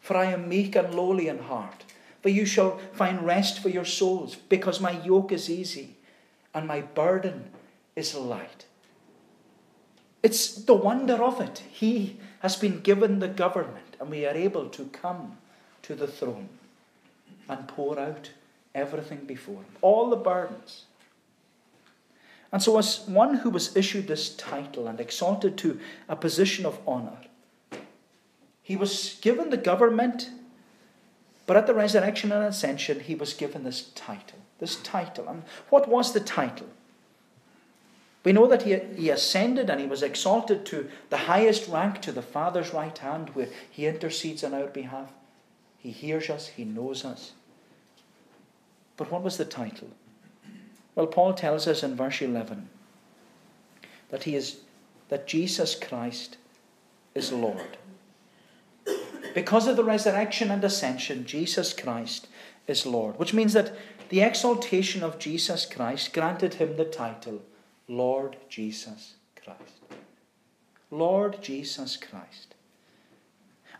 [0.00, 1.84] for I am meek and lowly in heart.
[2.22, 5.96] For you shall find rest for your souls, because my yoke is easy
[6.54, 7.50] and my burden
[7.94, 8.64] is light.
[10.22, 11.62] It's the wonder of it.
[11.70, 15.38] He has been given the government, and we are able to come
[15.82, 16.48] to the throne
[17.48, 18.30] and pour out
[18.74, 20.84] everything before him, all the burdens.
[22.50, 25.78] And so, as one who was issued this title and exalted to
[26.08, 27.18] a position of honor,
[28.62, 30.30] he was given the government,
[31.46, 34.38] but at the resurrection and ascension, he was given this title.
[34.58, 35.28] This title.
[35.28, 36.68] And what was the title?
[38.28, 42.12] We know that he, he ascended and he was exalted to the highest rank, to
[42.12, 45.10] the Father's right hand, where he intercedes on our behalf.
[45.78, 47.32] He hears us, he knows us.
[48.98, 49.88] But what was the title?
[50.94, 52.68] Well, Paul tells us in verse 11
[54.10, 54.58] that he is
[55.08, 56.36] that Jesus Christ
[57.14, 57.78] is Lord.
[59.34, 62.28] Because of the resurrection and ascension, Jesus Christ
[62.66, 63.74] is Lord, which means that
[64.10, 67.40] the exaltation of Jesus Christ granted him the title
[67.88, 69.82] Lord Jesus Christ.
[70.90, 72.54] Lord Jesus Christ.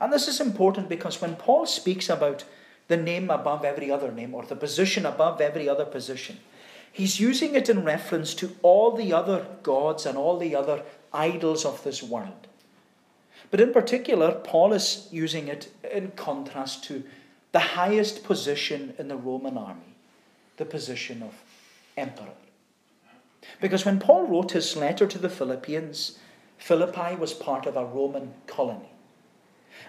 [0.01, 2.45] And this is important because when Paul speaks about
[2.89, 6.39] the name above every other name or the position above every other position,
[6.93, 11.65] he's using it in reference to all the other gods and all the other idols
[11.65, 12.47] of this world.
[13.51, 17.03] But in particular, Paul is using it in contrast to
[17.53, 19.97] the highest position in the Roman army,
[20.59, 21.35] the position of
[21.97, 22.35] emperor.
[23.61, 26.19] Because when Paul wrote his letter to the Philippians,
[26.59, 28.91] Philippi was part of a Roman colony.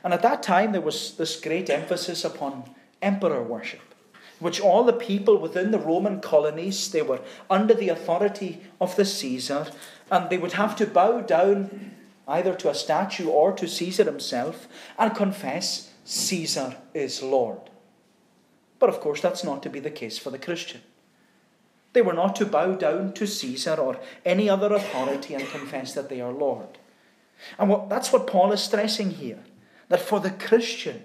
[0.03, 3.81] And at that time, there was this great emphasis upon emperor worship,
[4.39, 9.05] which all the people within the Roman colonies, they were under the authority of the
[9.05, 9.67] Caesar,
[10.11, 11.95] and they would have to bow down
[12.27, 14.67] either to a statue or to Caesar himself
[14.97, 17.69] and confess Caesar is Lord.
[18.77, 20.81] But of course, that's not to be the case for the Christian.
[21.93, 26.09] They were not to bow down to Caesar or any other authority and confess that
[26.09, 26.77] they are Lord.
[27.57, 29.39] And what, that's what Paul is stressing here
[29.87, 31.03] that for the Christian,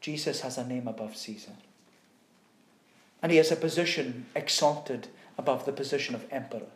[0.00, 1.52] Jesus has a name above Caesar.
[3.22, 6.70] And he has a position exalted above the position of emperor.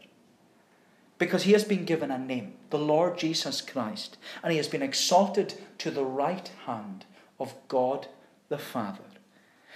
[1.18, 4.82] Because he has been given a name, the Lord Jesus Christ, and he has been
[4.82, 7.06] exalted to the right hand
[7.40, 8.08] of God
[8.48, 9.11] the Father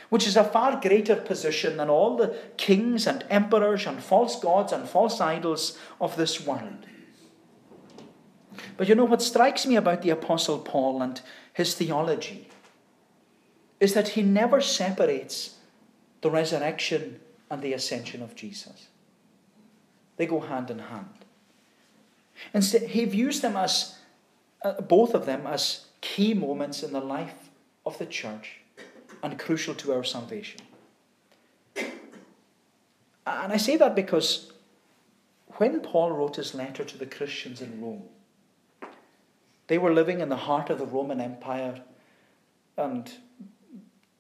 [0.09, 4.73] which is a far greater position than all the kings and emperors and false gods
[4.73, 6.87] and false idols of this world.
[8.77, 11.21] But you know what strikes me about the Apostle Paul and
[11.53, 12.49] his theology
[13.81, 15.57] is that he never separates
[16.21, 18.89] the resurrection and the ascension of Jesus.
[20.17, 21.25] They go hand in hand.
[22.55, 23.97] Instead, he views them as,
[24.63, 27.51] uh, both of them, as key moments in the life
[27.85, 28.61] of the church
[29.23, 30.61] and crucial to our salvation.
[33.27, 34.53] And I say that because
[35.59, 38.05] when Paul wrote his letter to the Christians in Rome,
[39.67, 41.83] they were living in the heart of the Roman Empire
[42.77, 43.11] and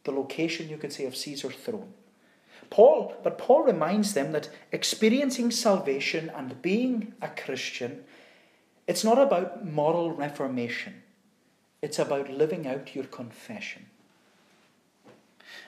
[0.04, 1.92] the location, you could say, of Caesar's throne.
[2.70, 8.04] Paul, but Paul reminds them that experiencing salvation and being a Christian,
[8.88, 11.02] it's not about moral reformation.
[11.80, 13.86] It's about living out your confession.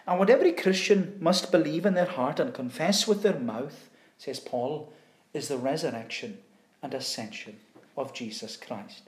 [0.08, 4.40] And what every Christian must believe in their heart and confess with their mouth, says
[4.40, 4.90] Paul,
[5.34, 6.38] is the resurrection
[6.82, 7.58] and ascension
[7.94, 9.02] of Jesus Christ.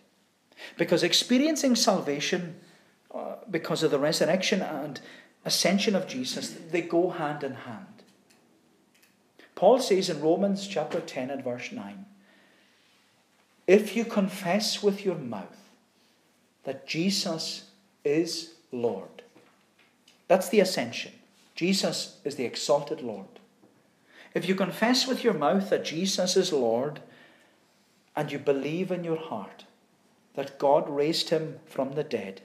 [0.76, 2.56] Because experiencing salvation
[3.14, 5.00] uh, because of the resurrection and
[5.46, 7.86] ascension of Jesus, they go hand in hand.
[9.54, 12.04] Paul says in Romans chapter 10 and verse 9
[13.66, 15.70] If you confess with your mouth
[16.64, 17.70] that Jesus
[18.04, 19.22] is Lord,
[20.30, 21.10] that's the ascension.
[21.56, 23.40] Jesus is the exalted Lord.
[24.32, 27.00] If you confess with your mouth that Jesus is Lord,
[28.14, 29.64] and you believe in your heart
[30.34, 32.42] that God raised him from the dead,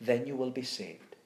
[0.00, 1.16] then you will be saved.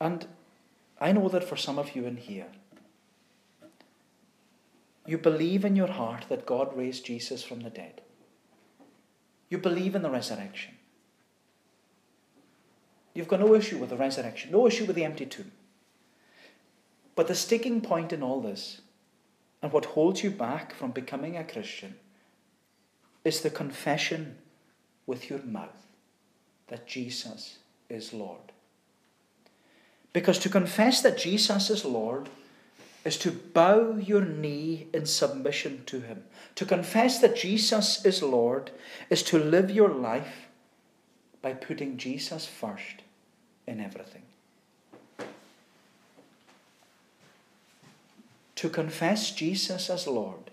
[0.00, 0.26] And
[1.00, 2.50] I know that for some of you in here,
[5.06, 8.00] you believe in your heart that God raised Jesus from the dead.
[9.54, 10.74] You believe in the resurrection.
[13.14, 15.52] You've got no issue with the resurrection, no issue with the empty tomb.
[17.14, 18.80] But the sticking point in all this,
[19.62, 21.94] and what holds you back from becoming a Christian,
[23.24, 24.38] is the confession
[25.06, 25.86] with your mouth
[26.66, 28.50] that Jesus is Lord.
[30.12, 32.28] Because to confess that Jesus is Lord
[33.04, 36.24] is to bow your knee in submission to Him.
[36.54, 38.70] To confess that Jesus is Lord
[39.10, 40.48] is to live your life
[41.42, 43.02] by putting Jesus first
[43.66, 44.22] in everything.
[48.56, 50.50] To confess Jesus as Lord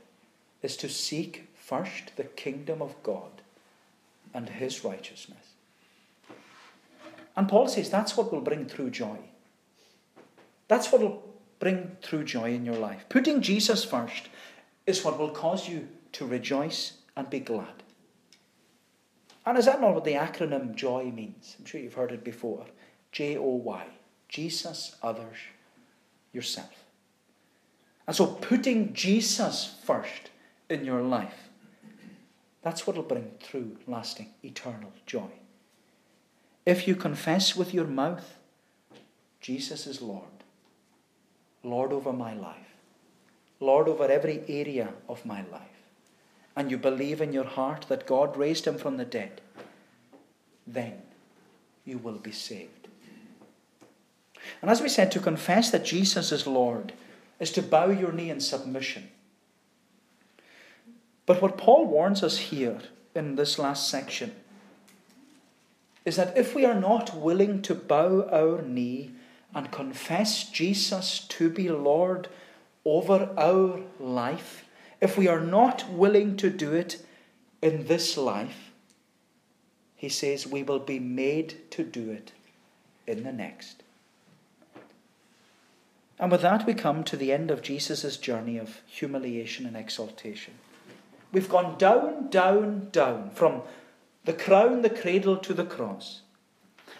[0.61, 3.41] is to seek first the kingdom of God
[4.33, 5.53] and his righteousness.
[7.37, 9.17] And Paul says that's what will bring true joy.
[10.67, 11.23] That's what will
[11.61, 13.05] bring true joy in your life.
[13.07, 14.27] Putting Jesus first
[14.85, 17.83] is what will cause you to rejoice and be glad.
[19.45, 21.55] And is that not what the acronym JOY means?
[21.57, 22.65] I'm sure you've heard it before.
[23.13, 23.85] J O Y.
[24.27, 25.37] Jesus, others,
[26.31, 26.85] yourself.
[28.07, 30.31] And so putting Jesus first
[30.69, 31.49] in your life,
[32.61, 35.29] that's what will bring true, lasting, eternal joy.
[36.65, 38.37] If you confess with your mouth,
[39.41, 40.40] Jesus is Lord,
[41.63, 42.75] Lord over my life,
[43.59, 45.61] Lord over every area of my life,
[46.55, 49.41] and you believe in your heart that God raised him from the dead,
[50.65, 51.01] then
[51.85, 52.87] you will be saved.
[54.61, 56.93] And as we said, to confess that Jesus is Lord
[57.39, 59.09] is to bow your knee in submission.
[61.25, 62.79] But what Paul warns us here
[63.15, 64.35] in this last section
[66.05, 69.11] is that if we are not willing to bow our knee
[69.53, 72.27] and confess Jesus to be Lord
[72.85, 74.65] over our life,
[74.99, 77.05] if we are not willing to do it
[77.61, 78.71] in this life,
[79.95, 82.31] he says we will be made to do it
[83.05, 83.83] in the next.
[86.19, 90.53] And with that, we come to the end of Jesus' journey of humiliation and exaltation.
[91.31, 93.61] We've gone down, down, down from
[94.25, 96.21] the crown, the cradle to the cross.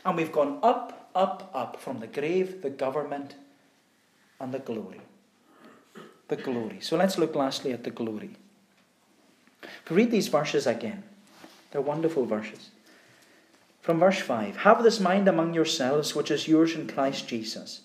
[0.03, 3.35] And we've gone up, up, up from the grave, the government,
[4.39, 5.01] and the glory.
[6.27, 6.79] The glory.
[6.81, 8.31] So let's look lastly at the glory.
[9.63, 11.03] If we read these verses again,
[11.71, 12.69] they're wonderful verses.
[13.81, 17.81] From verse 5 Have this mind among yourselves, which is yours in Christ Jesus,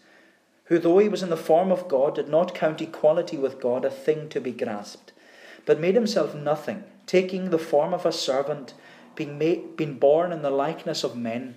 [0.65, 3.85] who, though he was in the form of God, did not count equality with God
[3.85, 5.12] a thing to be grasped,
[5.65, 8.75] but made himself nothing, taking the form of a servant
[9.15, 11.57] being, made, being born in the likeness of men,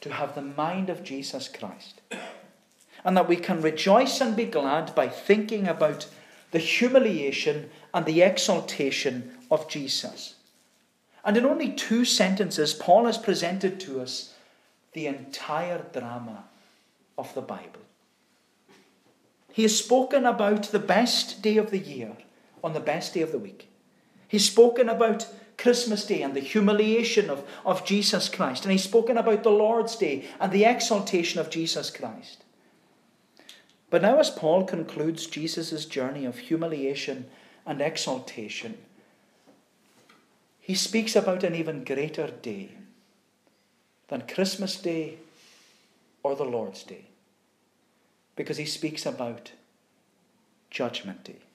[0.00, 2.00] to have the mind of Jesus Christ.
[3.04, 6.06] And that we can rejoice and be glad by thinking about
[6.50, 10.34] the humiliation and the exaltation of Jesus.
[11.24, 14.34] And in only two sentences, Paul has presented to us
[14.92, 16.44] the entire drama
[17.16, 17.80] of the Bible.
[19.52, 22.16] He has spoken about the best day of the year
[22.62, 23.68] on the best day of the week.
[24.28, 25.26] He's spoken about
[25.58, 28.64] Christmas Day and the humiliation of, of Jesus Christ.
[28.64, 32.44] And he's spoken about the Lord's Day and the exaltation of Jesus Christ.
[33.90, 37.26] But now, as Paul concludes Jesus' journey of humiliation
[37.66, 38.78] and exaltation,
[40.60, 42.70] he speaks about an even greater day
[44.08, 45.18] than Christmas Day
[46.22, 47.06] or the Lord's Day,
[48.36, 49.52] because he speaks about
[50.70, 51.47] Judgment Day.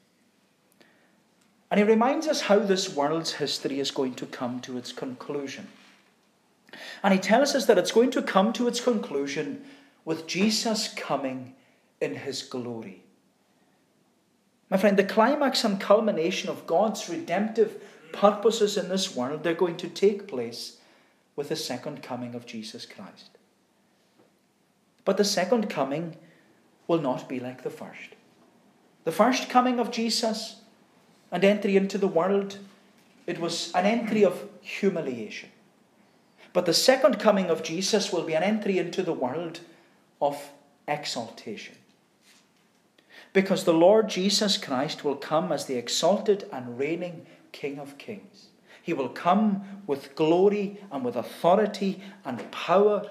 [1.73, 5.69] And he reminds us how this world's history is going to come to its conclusion.
[7.01, 9.65] And he tells us that it's going to come to its conclusion
[10.05, 11.55] with Jesus coming
[11.99, 13.01] in his glory.
[14.69, 17.81] My friend, the climax and culmination of God's redemptive
[18.11, 20.77] purposes in this world, they're going to take place
[21.35, 23.31] with the second coming of Jesus Christ.
[25.05, 26.17] But the second coming
[26.87, 28.09] will not be like the first.
[29.05, 30.57] The first coming of Jesus
[31.33, 32.59] and entry into the world,
[33.25, 35.49] it was an entry of humiliation.
[36.53, 39.59] But the second coming of Jesus will be an entry into the world
[40.21, 40.51] of
[40.87, 41.75] exaltation.
[43.33, 48.49] Because the Lord Jesus Christ will come as the exalted and reigning King of Kings.
[48.83, 53.09] He will come with glory and with authority and power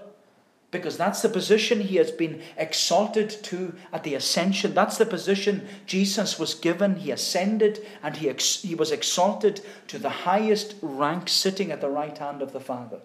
[0.72, 4.74] because that's the position he has been exalted to at the ascension.
[4.74, 6.96] That's the position Jesus was given.
[6.96, 11.90] He ascended and he, ex- he was exalted to the highest rank, sitting at the
[11.90, 13.00] right hand of the Father.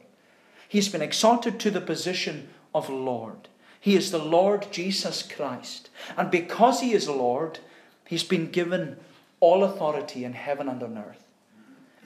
[0.69, 3.49] He's been exalted to the position of Lord.
[3.81, 5.89] He is the Lord Jesus Christ.
[6.15, 7.59] And because he is Lord,
[8.05, 8.95] he's been given
[9.41, 11.27] all authority in heaven and on earth.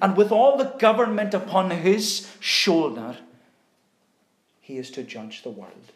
[0.02, 3.18] And with all the government upon his shoulder,
[4.72, 5.92] he is to judge the world.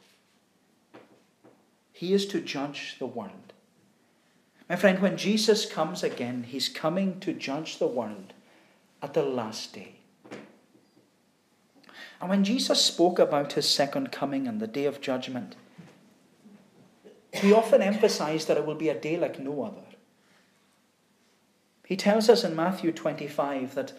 [1.94, 3.54] He is to judge the world.
[4.68, 8.34] My friend, when Jesus comes again, he's coming to judge the world
[9.02, 9.96] at the last day.
[12.20, 15.56] And when Jesus spoke about his second coming and the day of judgment,
[17.32, 19.88] he often emphasized that it will be a day like no other.
[21.86, 23.94] He tells us in Matthew 25 that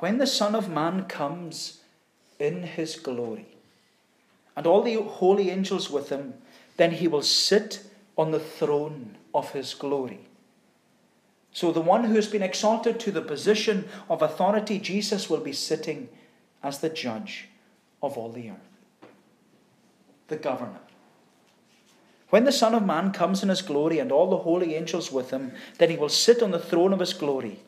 [0.00, 1.80] when the Son of Man comes
[2.38, 3.57] in his glory,
[4.58, 6.34] and all the holy angels with him,
[6.78, 7.84] then he will sit
[8.16, 10.18] on the throne of his glory.
[11.52, 15.52] So, the one who has been exalted to the position of authority, Jesus will be
[15.52, 16.08] sitting
[16.60, 17.46] as the judge
[18.02, 19.06] of all the earth,
[20.26, 20.80] the governor.
[22.30, 25.30] When the Son of Man comes in his glory and all the holy angels with
[25.30, 27.60] him, then he will sit on the throne of his glory.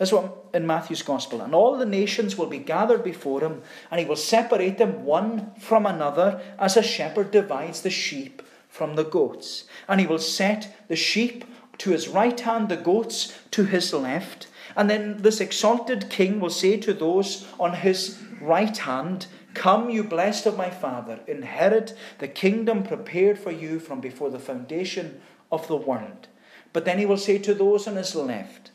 [0.00, 1.42] That's what in Matthew's Gospel.
[1.42, 5.52] And all the nations will be gathered before him, and he will separate them one
[5.60, 9.64] from another as a shepherd divides the sheep from the goats.
[9.86, 11.44] And he will set the sheep
[11.76, 14.46] to his right hand, the goats to his left.
[14.74, 20.02] And then this exalted king will say to those on his right hand, Come, you
[20.02, 25.20] blessed of my Father, inherit the kingdom prepared for you from before the foundation
[25.52, 26.28] of the world.
[26.72, 28.69] But then he will say to those on his left,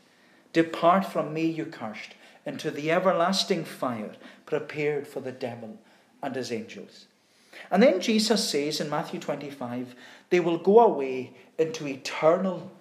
[0.55, 4.13] Depart from me, you cursed, into the everlasting fire
[4.45, 5.77] prepared for the devil
[6.23, 7.07] and his angels.
[7.69, 9.95] And then Jesus says in Matthew 25,
[10.29, 12.71] They will go away into eternal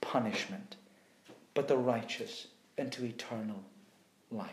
[0.00, 0.74] punishment,
[1.54, 3.62] but the righteous into eternal
[4.32, 4.50] life.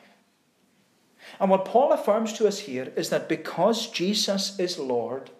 [1.40, 5.32] And what Paul affirms to us here is that because Jesus is Lord,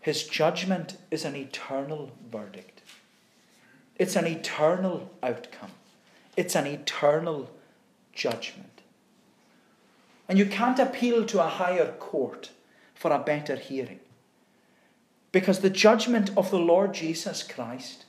[0.00, 2.82] his judgment is an eternal verdict.
[3.98, 5.70] It's an eternal outcome.
[6.36, 7.50] It's an eternal
[8.12, 8.80] judgment.
[10.28, 12.50] And you can't appeal to a higher court
[12.94, 14.00] for a better hearing.
[15.30, 18.04] Because the judgment of the Lord Jesus Christ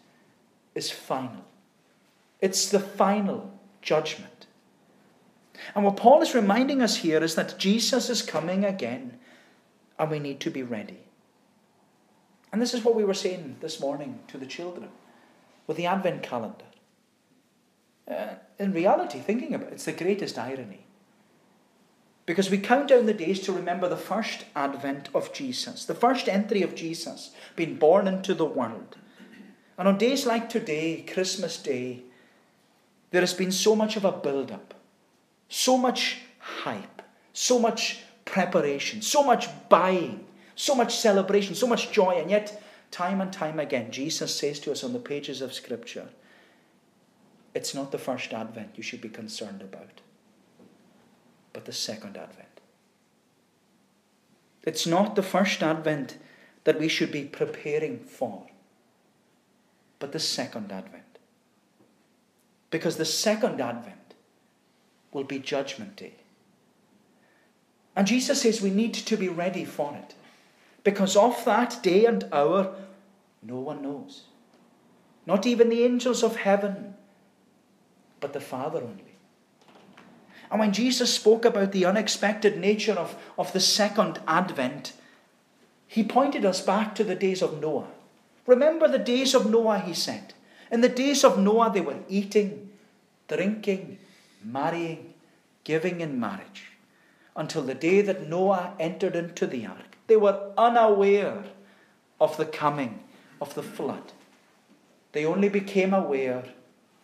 [0.76, 1.46] is final.
[2.42, 3.52] It's the final
[3.82, 4.48] judgment.
[5.76, 9.18] And what Paul is reminding us here is that Jesus is coming again
[9.98, 11.00] and we need to be ready.
[12.52, 14.90] And this is what we were saying this morning to the children
[15.66, 16.66] with the Advent calendar.
[18.10, 20.86] Uh, in reality, thinking about it, it's the greatest irony.
[22.26, 26.30] Because we count down the days to remember the first advent of Jesus, the first
[26.30, 28.98] entry of Jesus being born into the world.
[29.78, 32.04] And on days like today, Christmas Day,
[33.12, 34.74] there has been so much of a build up
[35.54, 40.26] so much hype, so much preparation, so much buying,
[40.56, 44.72] so much celebration, so much joy, and yet, time and time again, Jesus says to
[44.72, 46.08] us on the pages of Scripture,
[47.54, 50.02] it's not the first advent you should be concerned about,
[51.52, 52.48] but the second advent.
[54.64, 56.18] It's not the first advent
[56.64, 58.48] that we should be preparing for,
[60.00, 61.04] but the second advent.
[62.72, 64.16] Because the second advent
[65.12, 66.16] will be Judgment Day.
[67.96, 70.16] And Jesus says we need to be ready for it.
[70.84, 72.74] Because of that day and hour,
[73.44, 74.24] no one knows.
[75.26, 76.93] Not even the angels of heaven,
[78.24, 79.18] but the Father only.
[80.50, 84.94] And when Jesus spoke about the unexpected nature of, of the second advent,
[85.86, 87.90] he pointed us back to the days of Noah.
[88.48, 90.34] Remember the days of Noah, he said.
[90.72, 92.70] In the days of Noah, they were eating,
[93.28, 94.00] drinking,
[94.42, 95.14] marrying,
[95.66, 96.72] giving in marriage,
[97.36, 99.98] until the day that Noah entered into the ark.
[100.08, 101.44] They were unaware
[102.22, 103.04] of the coming
[103.42, 104.14] of the flood.
[105.12, 106.46] They only became aware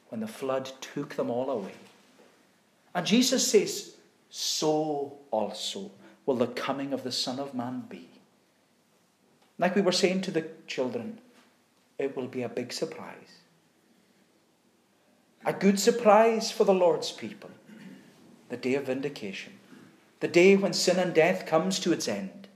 [0.09, 1.73] when the flood took them all away.
[2.93, 3.95] And Jesus says,
[4.29, 5.91] So also
[6.25, 8.09] will the coming of the Son of Man be.
[9.57, 11.19] Like we were saying to the children,
[11.97, 13.39] it will be a big surprise.
[15.45, 17.51] A good surprise for the Lord's people.
[18.49, 19.53] The day of vindication.
[20.21, 22.47] The day when sin and death comes to its end.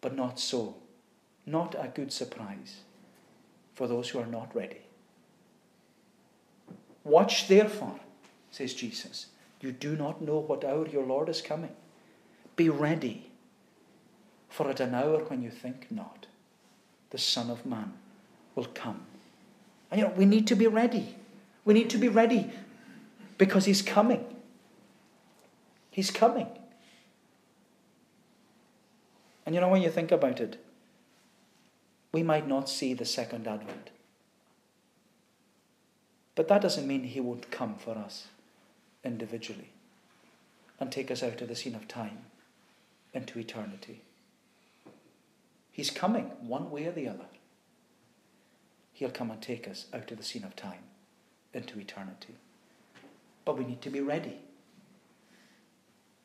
[0.00, 0.76] But not so.
[1.46, 2.80] Not a good surprise
[3.74, 4.85] for those who are not ready.
[7.06, 8.00] Watch therefore,
[8.50, 9.26] says Jesus.
[9.60, 11.70] You do not know what hour your Lord is coming.
[12.56, 13.30] Be ready,
[14.48, 16.26] for at an hour when you think not,
[17.10, 17.92] the Son of Man
[18.56, 19.02] will come.
[19.88, 21.14] And you know, we need to be ready.
[21.64, 22.50] We need to be ready
[23.38, 24.24] because He's coming.
[25.92, 26.48] He's coming.
[29.46, 30.60] And you know, when you think about it,
[32.10, 33.90] we might not see the second advent.
[36.36, 38.28] But that doesn't mean He won't come for us
[39.02, 39.70] individually
[40.78, 42.18] and take us out of the scene of time
[43.12, 44.02] into eternity.
[45.72, 47.26] He's coming one way or the other.
[48.92, 50.84] He'll come and take us out of the scene of time
[51.52, 52.34] into eternity.
[53.44, 54.38] But we need to be ready.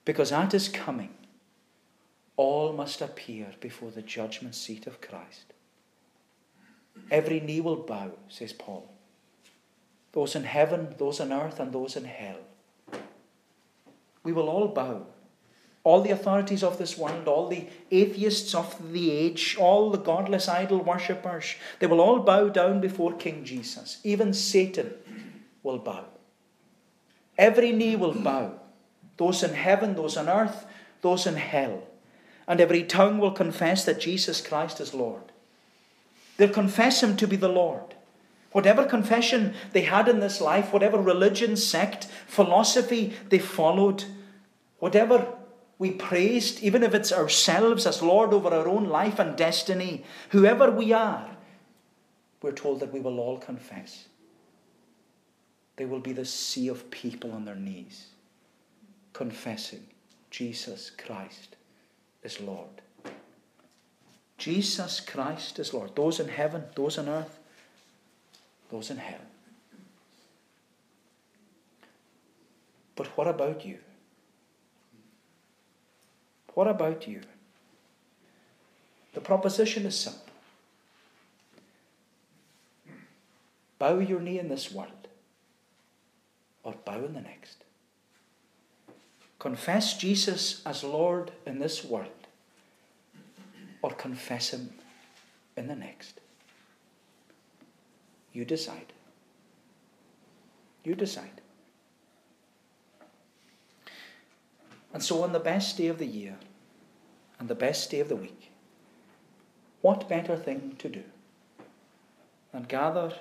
[0.05, 1.13] Because at his coming,
[2.35, 5.53] all must appear before the judgment seat of Christ.
[7.09, 8.89] Every knee will bow, says Paul.
[10.13, 12.39] Those in heaven, those on earth, and those in hell.
[14.23, 15.05] We will all bow.
[15.83, 20.47] All the authorities of this world, all the atheists of the age, all the godless
[20.47, 23.99] idol worshippers, they will all bow down before King Jesus.
[24.03, 24.93] Even Satan
[25.63, 26.05] will bow.
[27.37, 28.59] Every knee will bow.
[29.17, 30.65] Those in heaven, those on earth,
[31.01, 31.81] those in hell.
[32.47, 35.31] And every tongue will confess that Jesus Christ is Lord.
[36.37, 37.95] They'll confess him to be the Lord.
[38.51, 44.03] Whatever confession they had in this life, whatever religion, sect, philosophy they followed,
[44.79, 45.33] whatever
[45.77, 50.69] we praised, even if it's ourselves as Lord over our own life and destiny, whoever
[50.69, 51.37] we are,
[52.41, 54.07] we're told that we will all confess.
[55.77, 58.07] They will be the sea of people on their knees,
[59.13, 59.87] confessing
[60.29, 61.55] Jesus Christ
[62.21, 62.81] is Lord.
[64.37, 65.95] Jesus Christ is Lord.
[65.95, 67.39] Those in heaven, those on earth,
[68.71, 69.19] those in hell.
[72.95, 73.77] But what about you?
[76.53, 77.21] What about you?
[79.13, 80.21] The proposition is simple
[83.79, 85.07] bow your knee in this world,
[86.63, 87.63] or bow in the next.
[89.39, 92.27] Confess Jesus as Lord in this world,
[93.81, 94.69] or confess Him
[95.57, 96.20] in the next.
[98.33, 98.93] You decide.
[100.83, 101.41] You decide.
[104.93, 106.37] And so, on the best day of the year
[107.39, 108.51] and the best day of the week,
[109.81, 111.03] what better thing to do
[112.51, 113.13] than gather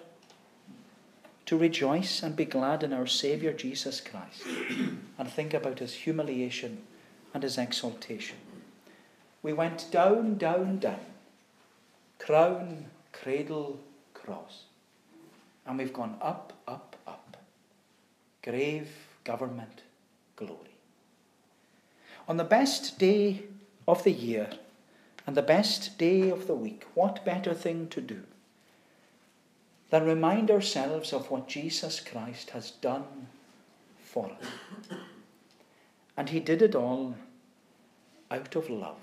[1.46, 4.42] to rejoice and be glad in our Saviour Jesus Christ
[5.18, 6.82] and think about his humiliation
[7.32, 8.36] and his exaltation?
[9.42, 11.00] We went down, down, down,
[12.18, 13.80] crown, cradle,
[14.12, 14.64] cross.
[15.66, 17.36] And we've gone up, up, up.
[18.42, 18.88] Grave,
[19.24, 19.82] government,
[20.36, 20.76] glory.
[22.26, 23.42] On the best day
[23.86, 24.50] of the year
[25.26, 28.22] and the best day of the week, what better thing to do
[29.90, 33.28] than remind ourselves of what Jesus Christ has done
[34.02, 34.96] for us?
[36.16, 37.16] And he did it all
[38.30, 38.98] out of love.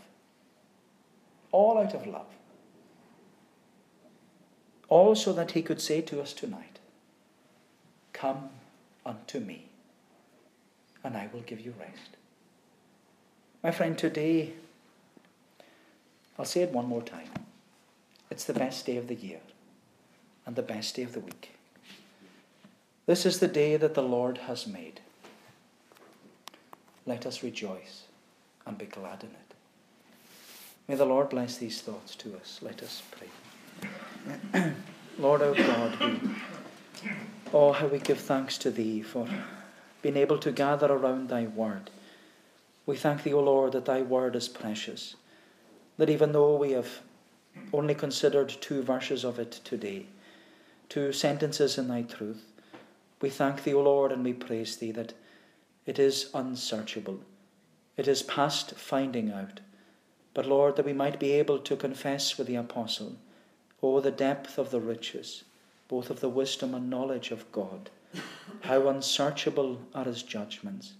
[1.51, 2.36] All out of love.
[4.89, 6.79] All so that he could say to us tonight,
[8.13, 8.49] Come
[9.05, 9.65] unto me,
[11.03, 12.17] and I will give you rest.
[13.63, 14.53] My friend, today,
[16.37, 17.29] I'll say it one more time.
[18.29, 19.39] It's the best day of the year
[20.45, 21.57] and the best day of the week.
[23.05, 24.99] This is the day that the Lord has made.
[27.05, 28.03] Let us rejoice
[28.65, 29.55] and be glad in it.
[30.87, 32.59] May the Lord bless these thoughts to us.
[32.61, 33.27] Let us pray.
[35.19, 36.19] Lord our God, we,
[37.53, 39.27] oh, how we give thanks to Thee for
[40.01, 41.89] being able to gather around Thy Word
[42.87, 45.17] we thank Thee, O Lord, that Thy word is precious,
[45.97, 47.01] that even though we have
[47.73, 50.05] only considered two verses of it today,
[50.87, 52.45] two sentences in Thy truth,
[53.19, 55.13] we thank Thee, O Lord, and we praise Thee that
[55.85, 57.19] it is unsearchable.
[57.97, 59.59] It is past finding out.
[60.33, 63.17] But, Lord, that we might be able to confess with the apostle,
[63.81, 65.43] oh, the depth of the riches,
[65.87, 67.89] both of the wisdom and knowledge of God,
[68.61, 70.93] how unsearchable are his judgments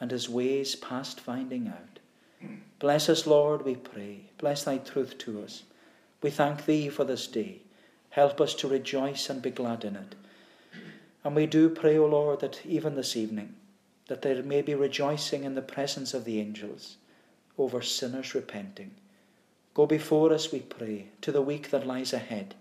[0.00, 1.98] and his ways past finding out.
[2.78, 4.26] Bless us, Lord, we pray.
[4.38, 5.62] Bless thy truth to us.
[6.20, 7.62] We thank thee for this day.
[8.10, 10.14] Help us to rejoice and be glad in it.
[11.24, 13.54] And we do pray, O Lord, that even this evening,
[14.08, 16.96] that there may be rejoicing in the presence of the angels
[17.56, 18.90] over sinners repenting.
[19.74, 22.54] Go before us, we pray, to the week that lies ahead,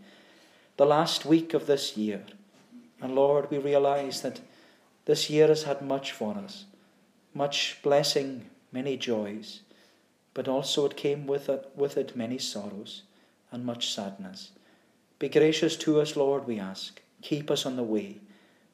[0.77, 2.23] the last week of this year.
[3.01, 4.41] And Lord, we realize that
[5.05, 6.65] this year has had much for us
[7.33, 9.61] much blessing, many joys,
[10.33, 13.03] but also it came with it, with it many sorrows
[13.51, 14.51] and much sadness.
[15.19, 17.01] Be gracious to us, Lord, we ask.
[17.21, 18.19] Keep us on the way,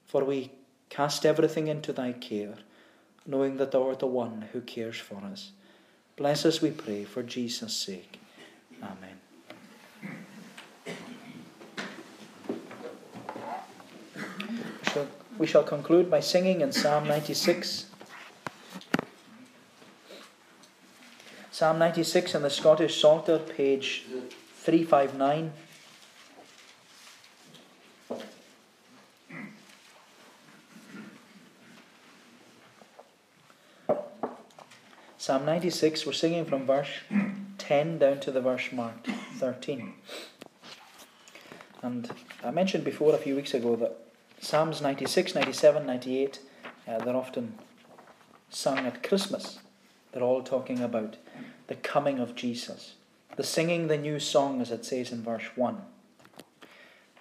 [0.05, 0.51] for we
[0.89, 2.55] cast everything into thy care,
[3.25, 5.51] knowing that thou art the one who cares for us.
[6.15, 8.18] Bless us, we pray, for Jesus' sake.
[8.83, 9.19] Amen.
[15.37, 17.85] We shall conclude by singing in Psalm 96.
[21.51, 24.05] Psalm 96 in the Scottish Psalter, page
[24.55, 25.51] 359.
[35.17, 36.89] Psalm 96, we're singing from verse
[37.69, 39.07] 10 down to the verse marked
[39.37, 39.93] 13.
[41.83, 42.09] And
[42.43, 43.95] I mentioned before a few weeks ago that
[44.41, 46.39] Psalms 96, 97, 98,
[46.87, 47.59] uh, they're often
[48.49, 49.59] sung at Christmas.
[50.11, 51.17] They're all talking about
[51.67, 52.95] the coming of Jesus,
[53.35, 55.79] the singing the new song, as it says in verse 1.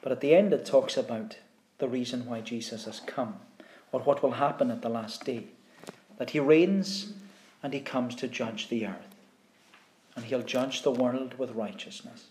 [0.01, 1.37] But at the end, it talks about
[1.77, 3.37] the reason why Jesus has come,
[3.93, 5.49] or what will happen at the last day.
[6.17, 7.13] That he reigns
[7.63, 9.15] and he comes to judge the earth.
[10.19, 12.27] And he'll judge the world with righteousness.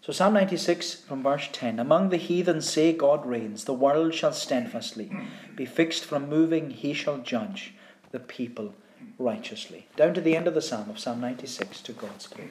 [0.00, 4.32] So, Psalm 96 from verse 10 Among the heathen say, God reigns, the world shall
[4.32, 5.12] steadfastly
[5.54, 7.74] be fixed from moving, he shall judge
[8.10, 8.74] the people
[9.18, 9.86] righteously.
[9.96, 12.48] Down to the end of the psalm of Psalm 96 to God's praise.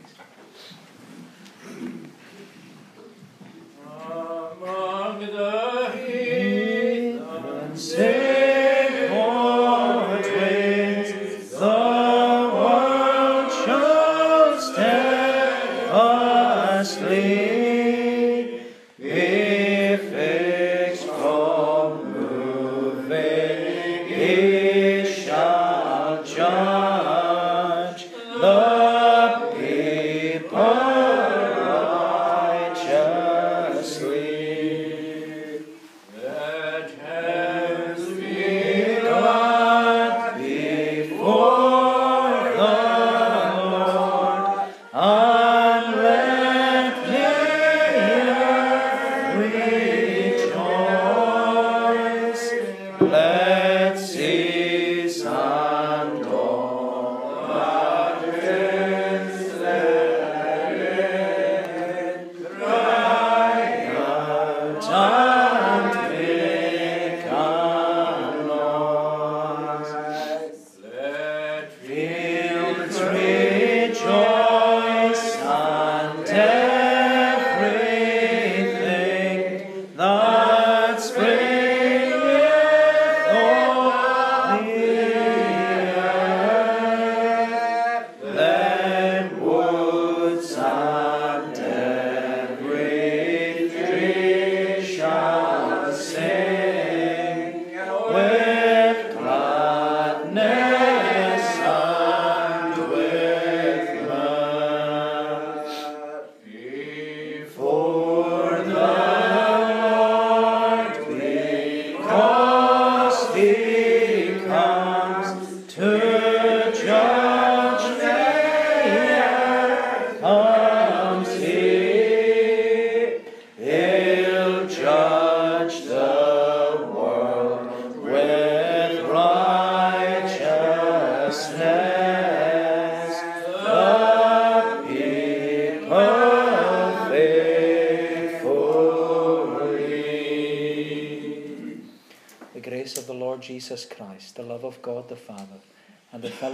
[4.05, 8.42] Among the heathen Say,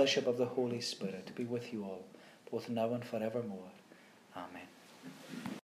[0.09, 2.03] fellowship of the Holy Spirit be with you all,
[2.51, 3.71] both now and forevermore.
[4.35, 4.67] Amen.